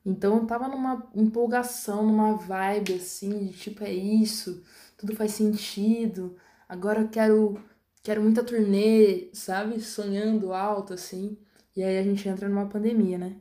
Então 0.05 0.39
eu 0.39 0.47
tava 0.47 0.69
numa 0.69 1.09
empolgação, 1.15 2.07
numa 2.07 2.35
vibe 2.37 2.95
assim, 2.95 3.47
de 3.47 3.53
tipo, 3.53 3.85
é 3.85 3.93
isso, 3.93 4.63
tudo 4.97 5.15
faz 5.15 5.33
sentido. 5.33 6.37
Agora 6.69 7.03
eu 7.03 7.09
quero, 7.09 7.61
quero 8.03 8.23
muita 8.23 8.45
turnê, 8.45 9.31
sabe? 9.33 9.81
Sonhando 9.81 10.53
alto, 10.53 10.95
assim. 10.95 11.38
E 11.77 11.83
aí 11.83 11.99
a 11.99 12.03
gente 12.03 12.29
entra 12.29 12.49
numa 12.49 12.69
pandemia, 12.69 13.19
né? 13.19 13.37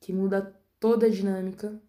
Que 0.00 0.12
muda 0.12 0.54
toda 0.80 1.06
a 1.06 1.10
dinâmica. 1.10 1.80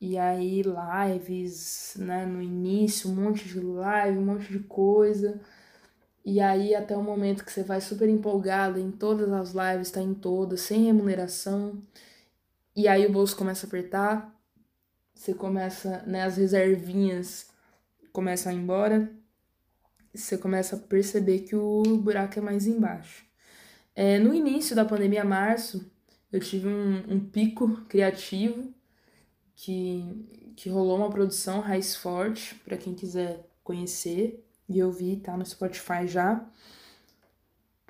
E 0.00 0.18
aí, 0.18 0.62
lives, 0.62 1.96
né? 1.98 2.26
No 2.26 2.42
início, 2.42 3.10
um 3.10 3.14
monte 3.14 3.48
de 3.48 3.60
live, 3.60 4.18
um 4.18 4.24
monte 4.26 4.52
de 4.52 4.60
coisa. 4.60 5.40
E 6.24 6.40
aí, 6.40 6.74
até 6.74 6.96
o 6.96 7.02
momento 7.02 7.44
que 7.44 7.52
você 7.52 7.62
vai 7.62 7.80
super 7.80 8.08
empolgada 8.08 8.80
em 8.80 8.90
todas 8.90 9.32
as 9.32 9.52
lives, 9.54 9.90
tá 9.90 10.02
em 10.02 10.14
todas, 10.14 10.60
sem 10.62 10.84
remuneração. 10.84 11.82
E 12.74 12.88
aí 12.88 13.06
o 13.06 13.12
bolso 13.12 13.36
começa 13.36 13.66
a 13.66 13.68
apertar, 13.68 14.34
você 15.14 15.34
começa, 15.34 16.02
né? 16.06 16.22
As 16.24 16.36
reservinhas 16.36 17.48
começam 18.12 18.52
a 18.52 18.54
ir 18.54 18.58
embora. 18.58 19.10
Você 20.16 20.38
começa 20.38 20.76
a 20.76 20.78
perceber 20.78 21.40
que 21.40 21.54
o 21.54 21.82
buraco 21.98 22.38
é 22.38 22.42
mais 22.42 22.66
embaixo. 22.66 23.24
É, 23.94 24.18
no 24.18 24.34
início 24.34 24.74
da 24.74 24.84
pandemia, 24.84 25.24
março, 25.24 25.90
eu 26.32 26.40
tive 26.40 26.68
um, 26.68 27.14
um 27.14 27.20
pico 27.20 27.82
criativo 27.88 28.72
que, 29.54 30.52
que 30.56 30.68
rolou 30.68 30.96
uma 30.96 31.10
produção 31.10 31.60
Raiz 31.60 31.94
Forte, 31.94 32.54
para 32.64 32.76
quem 32.76 32.94
quiser 32.94 33.48
conhecer 33.62 34.44
e 34.68 34.78
eu 34.78 34.90
vi, 34.90 35.16
tá 35.16 35.36
no 35.36 35.44
Spotify 35.44 36.06
já. 36.06 36.44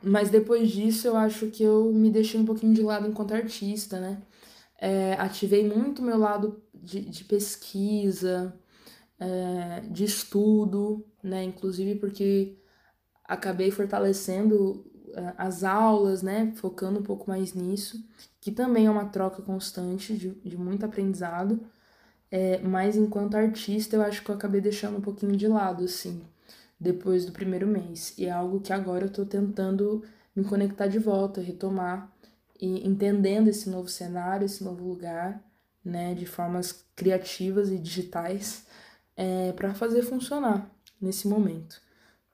Mas 0.02 0.30
depois 0.30 0.70
disso 0.70 1.06
eu 1.06 1.16
acho 1.16 1.48
que 1.48 1.62
eu 1.62 1.92
me 1.92 2.10
deixei 2.10 2.38
um 2.38 2.44
pouquinho 2.44 2.74
de 2.74 2.82
lado 2.82 3.08
enquanto 3.08 3.34
artista, 3.34 3.98
né? 3.98 4.22
É, 4.78 5.14
ativei 5.14 5.66
muito 5.66 6.02
meu 6.02 6.18
lado 6.18 6.62
de, 6.74 7.00
de 7.00 7.24
pesquisa, 7.24 8.54
é, 9.18 9.80
de 9.90 10.04
estudo, 10.04 11.04
né? 11.22 11.44
Inclusive 11.44 11.96
porque 11.96 12.56
acabei 13.24 13.70
fortalecendo 13.70 14.84
é, 15.14 15.34
as 15.38 15.64
aulas, 15.64 16.22
né? 16.22 16.52
Focando 16.56 17.00
um 17.00 17.02
pouco 17.02 17.28
mais 17.30 17.54
nisso, 17.54 18.04
que 18.40 18.52
também 18.52 18.86
é 18.86 18.90
uma 18.90 19.06
troca 19.06 19.42
constante 19.42 20.16
de, 20.16 20.30
de 20.30 20.56
muito 20.56 20.84
aprendizado. 20.86 21.60
É, 22.30 22.58
mas 22.58 22.96
enquanto 22.96 23.36
artista 23.36 23.96
eu 23.96 24.02
acho 24.02 24.22
que 24.24 24.30
eu 24.30 24.34
acabei 24.34 24.60
deixando 24.60 24.98
um 24.98 25.00
pouquinho 25.00 25.36
de 25.36 25.46
lado, 25.48 25.84
assim 25.84 26.22
depois 26.78 27.24
do 27.24 27.32
primeiro 27.32 27.66
mês. 27.66 28.14
E 28.18 28.26
é 28.26 28.30
algo 28.30 28.60
que 28.60 28.72
agora 28.72 29.04
eu 29.04 29.08
estou 29.08 29.26
tentando 29.26 30.02
me 30.34 30.44
conectar 30.44 30.86
de 30.86 30.98
volta, 30.98 31.40
retomar 31.40 32.12
e 32.60 32.86
entendendo 32.86 33.48
esse 33.48 33.68
novo 33.68 33.88
cenário, 33.88 34.44
esse 34.44 34.62
novo 34.62 34.86
lugar, 34.86 35.42
né, 35.84 36.14
de 36.14 36.26
formas 36.26 36.84
criativas 36.94 37.70
e 37.70 37.78
digitais 37.78 38.66
é, 39.16 39.52
para 39.52 39.74
fazer 39.74 40.02
funcionar 40.02 40.70
nesse 41.00 41.26
momento. 41.26 41.80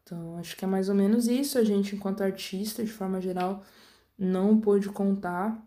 Então, 0.03 0.37
acho 0.37 0.57
que 0.57 0.64
é 0.64 0.68
mais 0.68 0.88
ou 0.88 0.95
menos 0.95 1.29
isso. 1.29 1.59
A 1.59 1.64
gente, 1.64 1.95
enquanto 1.95 2.23
artista, 2.23 2.85
de 2.85 2.92
forma 2.92 3.21
geral, 3.21 3.64
não 4.18 4.61
pôde 4.61 4.88
contar 4.88 5.64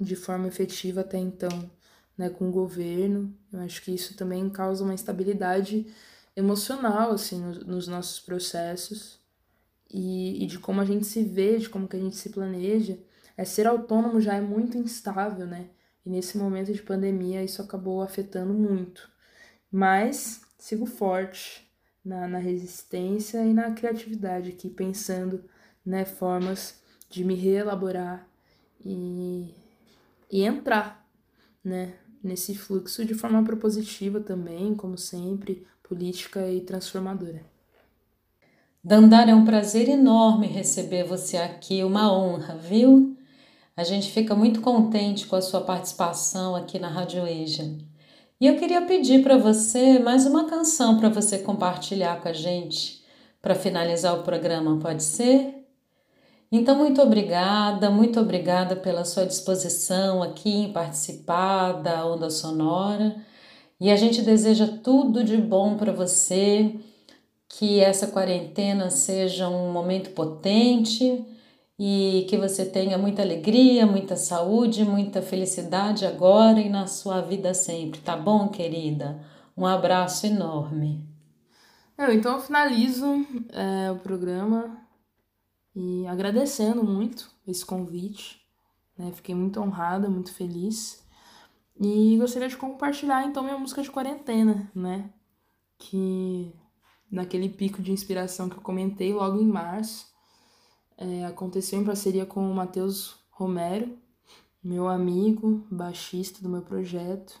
de 0.00 0.16
forma 0.16 0.48
efetiva 0.48 1.00
até 1.02 1.18
então 1.18 1.70
né, 2.16 2.30
com 2.30 2.48
o 2.48 2.52
governo. 2.52 3.34
Eu 3.52 3.60
acho 3.60 3.82
que 3.82 3.92
isso 3.92 4.16
também 4.16 4.48
causa 4.48 4.84
uma 4.84 4.94
instabilidade 4.94 5.86
emocional, 6.34 7.12
assim, 7.12 7.40
nos, 7.40 7.64
nos 7.64 7.88
nossos 7.88 8.20
processos 8.20 9.20
e, 9.90 10.42
e, 10.44 10.46
de 10.46 10.58
como 10.58 10.80
a 10.80 10.84
gente 10.84 11.06
se 11.06 11.22
vê, 11.22 11.58
de 11.58 11.68
como 11.68 11.88
que 11.88 11.96
a 11.96 12.00
gente 12.00 12.16
se 12.16 12.30
planeja. 12.30 12.98
É, 13.36 13.44
ser 13.44 13.66
autônomo 13.66 14.20
já 14.20 14.34
é 14.34 14.40
muito 14.40 14.78
instável, 14.78 15.46
né? 15.46 15.68
E 16.04 16.10
nesse 16.10 16.38
momento 16.38 16.72
de 16.72 16.82
pandemia 16.82 17.42
isso 17.44 17.60
acabou 17.60 18.02
afetando 18.02 18.54
muito. 18.54 19.10
Mas 19.76 20.40
sigo 20.58 20.86
forte 20.86 21.70
na, 22.02 22.26
na 22.26 22.38
resistência 22.38 23.44
e 23.44 23.52
na 23.52 23.72
criatividade 23.72 24.48
aqui, 24.48 24.70
pensando 24.70 25.44
né, 25.84 26.06
formas 26.06 26.80
de 27.10 27.22
me 27.22 27.34
reelaborar 27.34 28.26
e, 28.82 29.54
e 30.32 30.44
entrar 30.44 31.06
né, 31.62 31.92
nesse 32.24 32.54
fluxo 32.54 33.04
de 33.04 33.12
forma 33.12 33.44
propositiva 33.44 34.18
também, 34.18 34.74
como 34.74 34.96
sempre, 34.96 35.66
política 35.82 36.50
e 36.50 36.62
transformadora. 36.62 37.44
Dandara, 38.82 39.32
é 39.32 39.34
um 39.34 39.44
prazer 39.44 39.90
enorme 39.90 40.46
receber 40.46 41.04
você 41.04 41.36
aqui, 41.36 41.84
uma 41.84 42.10
honra, 42.10 42.56
viu? 42.56 43.14
A 43.76 43.84
gente 43.84 44.10
fica 44.10 44.34
muito 44.34 44.62
contente 44.62 45.26
com 45.26 45.36
a 45.36 45.42
sua 45.42 45.60
participação 45.60 46.56
aqui 46.56 46.78
na 46.78 46.88
Rádio 46.88 47.26
Eja. 47.26 47.76
E 48.38 48.46
eu 48.46 48.58
queria 48.58 48.82
pedir 48.82 49.22
para 49.22 49.38
você 49.38 49.98
mais 49.98 50.26
uma 50.26 50.44
canção 50.44 50.98
para 50.98 51.08
você 51.08 51.38
compartilhar 51.38 52.20
com 52.20 52.28
a 52.28 52.34
gente 52.34 53.02
para 53.40 53.54
finalizar 53.54 54.14
o 54.14 54.22
programa, 54.22 54.78
pode 54.78 55.02
ser? 55.02 55.66
Então, 56.52 56.76
muito 56.76 57.00
obrigada, 57.00 57.90
muito 57.90 58.20
obrigada 58.20 58.76
pela 58.76 59.06
sua 59.06 59.24
disposição 59.24 60.22
aqui 60.22 60.50
em 60.50 60.72
participar 60.72 61.80
da 61.80 62.06
Onda 62.06 62.28
Sonora. 62.28 63.16
E 63.80 63.90
a 63.90 63.96
gente 63.96 64.20
deseja 64.20 64.66
tudo 64.84 65.24
de 65.24 65.38
bom 65.38 65.78
para 65.78 65.92
você, 65.92 66.74
que 67.48 67.80
essa 67.80 68.08
quarentena 68.08 68.90
seja 68.90 69.48
um 69.48 69.72
momento 69.72 70.10
potente 70.10 71.24
e 71.78 72.26
que 72.28 72.38
você 72.38 72.64
tenha 72.64 72.96
muita 72.96 73.22
alegria, 73.22 73.86
muita 73.86 74.16
saúde, 74.16 74.84
muita 74.84 75.20
felicidade 75.20 76.06
agora 76.06 76.60
e 76.60 76.70
na 76.70 76.86
sua 76.86 77.20
vida 77.20 77.52
sempre, 77.52 78.00
tá 78.00 78.16
bom, 78.16 78.48
querida? 78.48 79.22
Um 79.56 79.66
abraço 79.66 80.26
enorme. 80.26 81.06
Eu, 81.98 82.12
então 82.12 82.34
eu 82.34 82.40
finalizo 82.40 83.06
é, 83.50 83.90
o 83.90 83.98
programa 83.98 84.78
e 85.74 86.06
agradecendo 86.06 86.82
muito 86.84 87.30
esse 87.46 87.64
convite. 87.64 88.40
Né? 88.96 89.12
Fiquei 89.12 89.34
muito 89.34 89.60
honrada, 89.60 90.08
muito 90.08 90.32
feliz. 90.32 91.04
E 91.78 92.16
gostaria 92.18 92.48
de 92.48 92.56
compartilhar 92.56 93.26
então 93.26 93.42
minha 93.42 93.58
música 93.58 93.82
de 93.82 93.90
quarentena, 93.90 94.70
né? 94.74 95.10
Que 95.78 96.54
naquele 97.10 97.50
pico 97.50 97.82
de 97.82 97.92
inspiração 97.92 98.48
que 98.48 98.56
eu 98.56 98.62
comentei 98.62 99.12
logo 99.12 99.38
em 99.38 99.46
março, 99.46 100.06
é, 100.96 101.26
aconteceu 101.26 101.80
em 101.80 101.84
parceria 101.84 102.24
com 102.24 102.50
o 102.50 102.54
Matheus 102.54 103.16
Romero, 103.30 103.96
meu 104.62 104.88
amigo, 104.88 105.64
baixista 105.70 106.42
do 106.42 106.48
meu 106.48 106.62
projeto, 106.62 107.40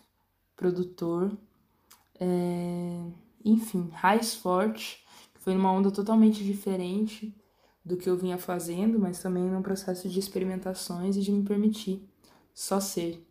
produtor. 0.54 1.36
É, 2.20 3.02
enfim, 3.44 3.88
Raiz 3.92 4.34
Forte, 4.34 5.04
que 5.34 5.40
foi 5.40 5.54
numa 5.54 5.72
onda 5.72 5.90
totalmente 5.90 6.44
diferente 6.44 7.34
do 7.84 7.96
que 7.96 8.08
eu 8.08 8.16
vinha 8.16 8.36
fazendo, 8.36 8.98
mas 8.98 9.20
também 9.20 9.44
num 9.44 9.62
processo 9.62 10.08
de 10.08 10.18
experimentações 10.18 11.16
e 11.16 11.20
de 11.20 11.32
me 11.32 11.42
permitir 11.44 12.06
só 12.52 12.78
ser. 12.78 13.26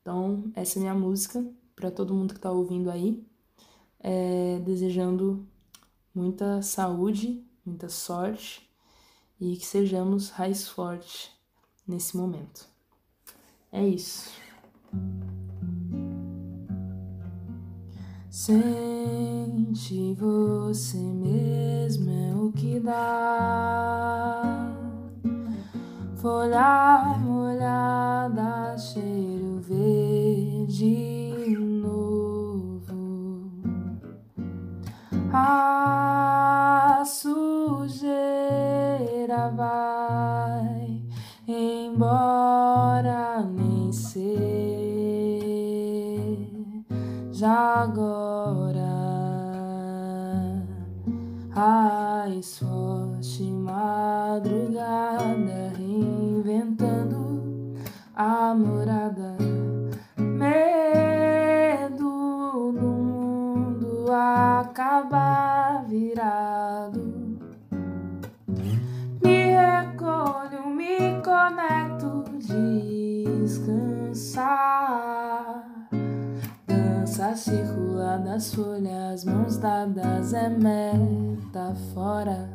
Então, 0.00 0.50
essa 0.54 0.78
é 0.78 0.80
minha 0.80 0.94
música 0.94 1.44
para 1.76 1.90
todo 1.90 2.14
mundo 2.14 2.32
que 2.32 2.38
está 2.38 2.50
ouvindo 2.50 2.90
aí. 2.90 3.22
É, 4.00 4.60
desejando 4.64 5.46
muita 6.14 6.62
saúde, 6.62 7.44
muita 7.66 7.88
sorte 7.88 8.67
e 9.40 9.56
que 9.56 9.66
sejamos 9.66 10.30
raiz 10.30 10.68
forte 10.68 11.30
nesse 11.86 12.16
momento. 12.16 12.68
É 13.72 13.86
isso. 13.86 14.30
Sente 18.30 20.14
você 20.14 20.98
mesmo 20.98 22.10
é 22.10 22.34
o 22.34 22.52
que 22.52 22.80
dá. 22.80 24.74
Folha 26.16 27.16
molhada, 27.20 28.76
cheiro 28.76 29.60
verde 29.60 31.17
das 78.80 78.88
folhas, 79.24 79.24
mãos 79.24 79.56
dadas 79.56 80.32
é 80.32 80.48
metáfora 80.48 82.48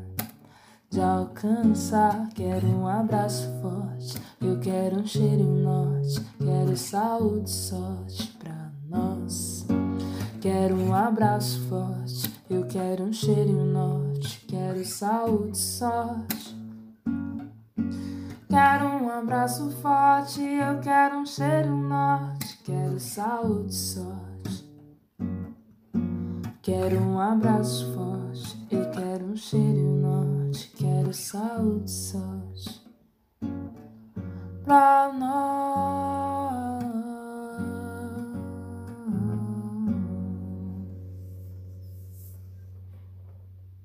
de 0.89 1.01
alcançar. 1.01 2.29
Quero 2.33 2.65
um 2.67 2.87
abraço 2.87 3.49
forte, 3.61 4.21
eu 4.41 4.59
quero 4.59 4.99
um 4.99 5.05
cheiro 5.05 5.43
norte, 5.43 6.21
quero 6.37 6.77
saúde, 6.77 7.49
sorte 7.49 8.37
pra 8.39 8.71
nós. 8.89 9.65
Quero 10.41 10.75
um 10.75 10.93
abraço 10.93 11.59
forte, 11.67 12.31
eu 12.49 12.65
quero 12.67 13.03
um 13.03 13.13
cheiro 13.13 13.65
norte, 13.65 14.45
quero 14.47 14.85
saúde, 14.85 15.57
sorte. 15.57 16.63
Quero 18.49 18.85
um 18.85 19.09
abraço 19.09 19.71
forte, 19.81 20.41
eu 20.41 20.79
quero 20.79 21.17
um 21.17 21.25
cheiro 21.25 21.75
norte, 21.75 22.59
quero 22.63 22.99
saúde, 22.99 23.73
sorte. 23.73 24.32
Quero 26.63 26.97
um 26.97 27.19
abraço 27.19 27.93
forte, 27.93 28.55
eu 28.71 28.89
quero 28.91 29.25
um 29.25 29.35
cheiro 29.35 29.97
norte, 29.97 30.71
quero 30.77 31.13
saúde, 31.13 31.91
sorte. 31.91 32.81
Pra 34.63 35.11
nós. 35.11 36.12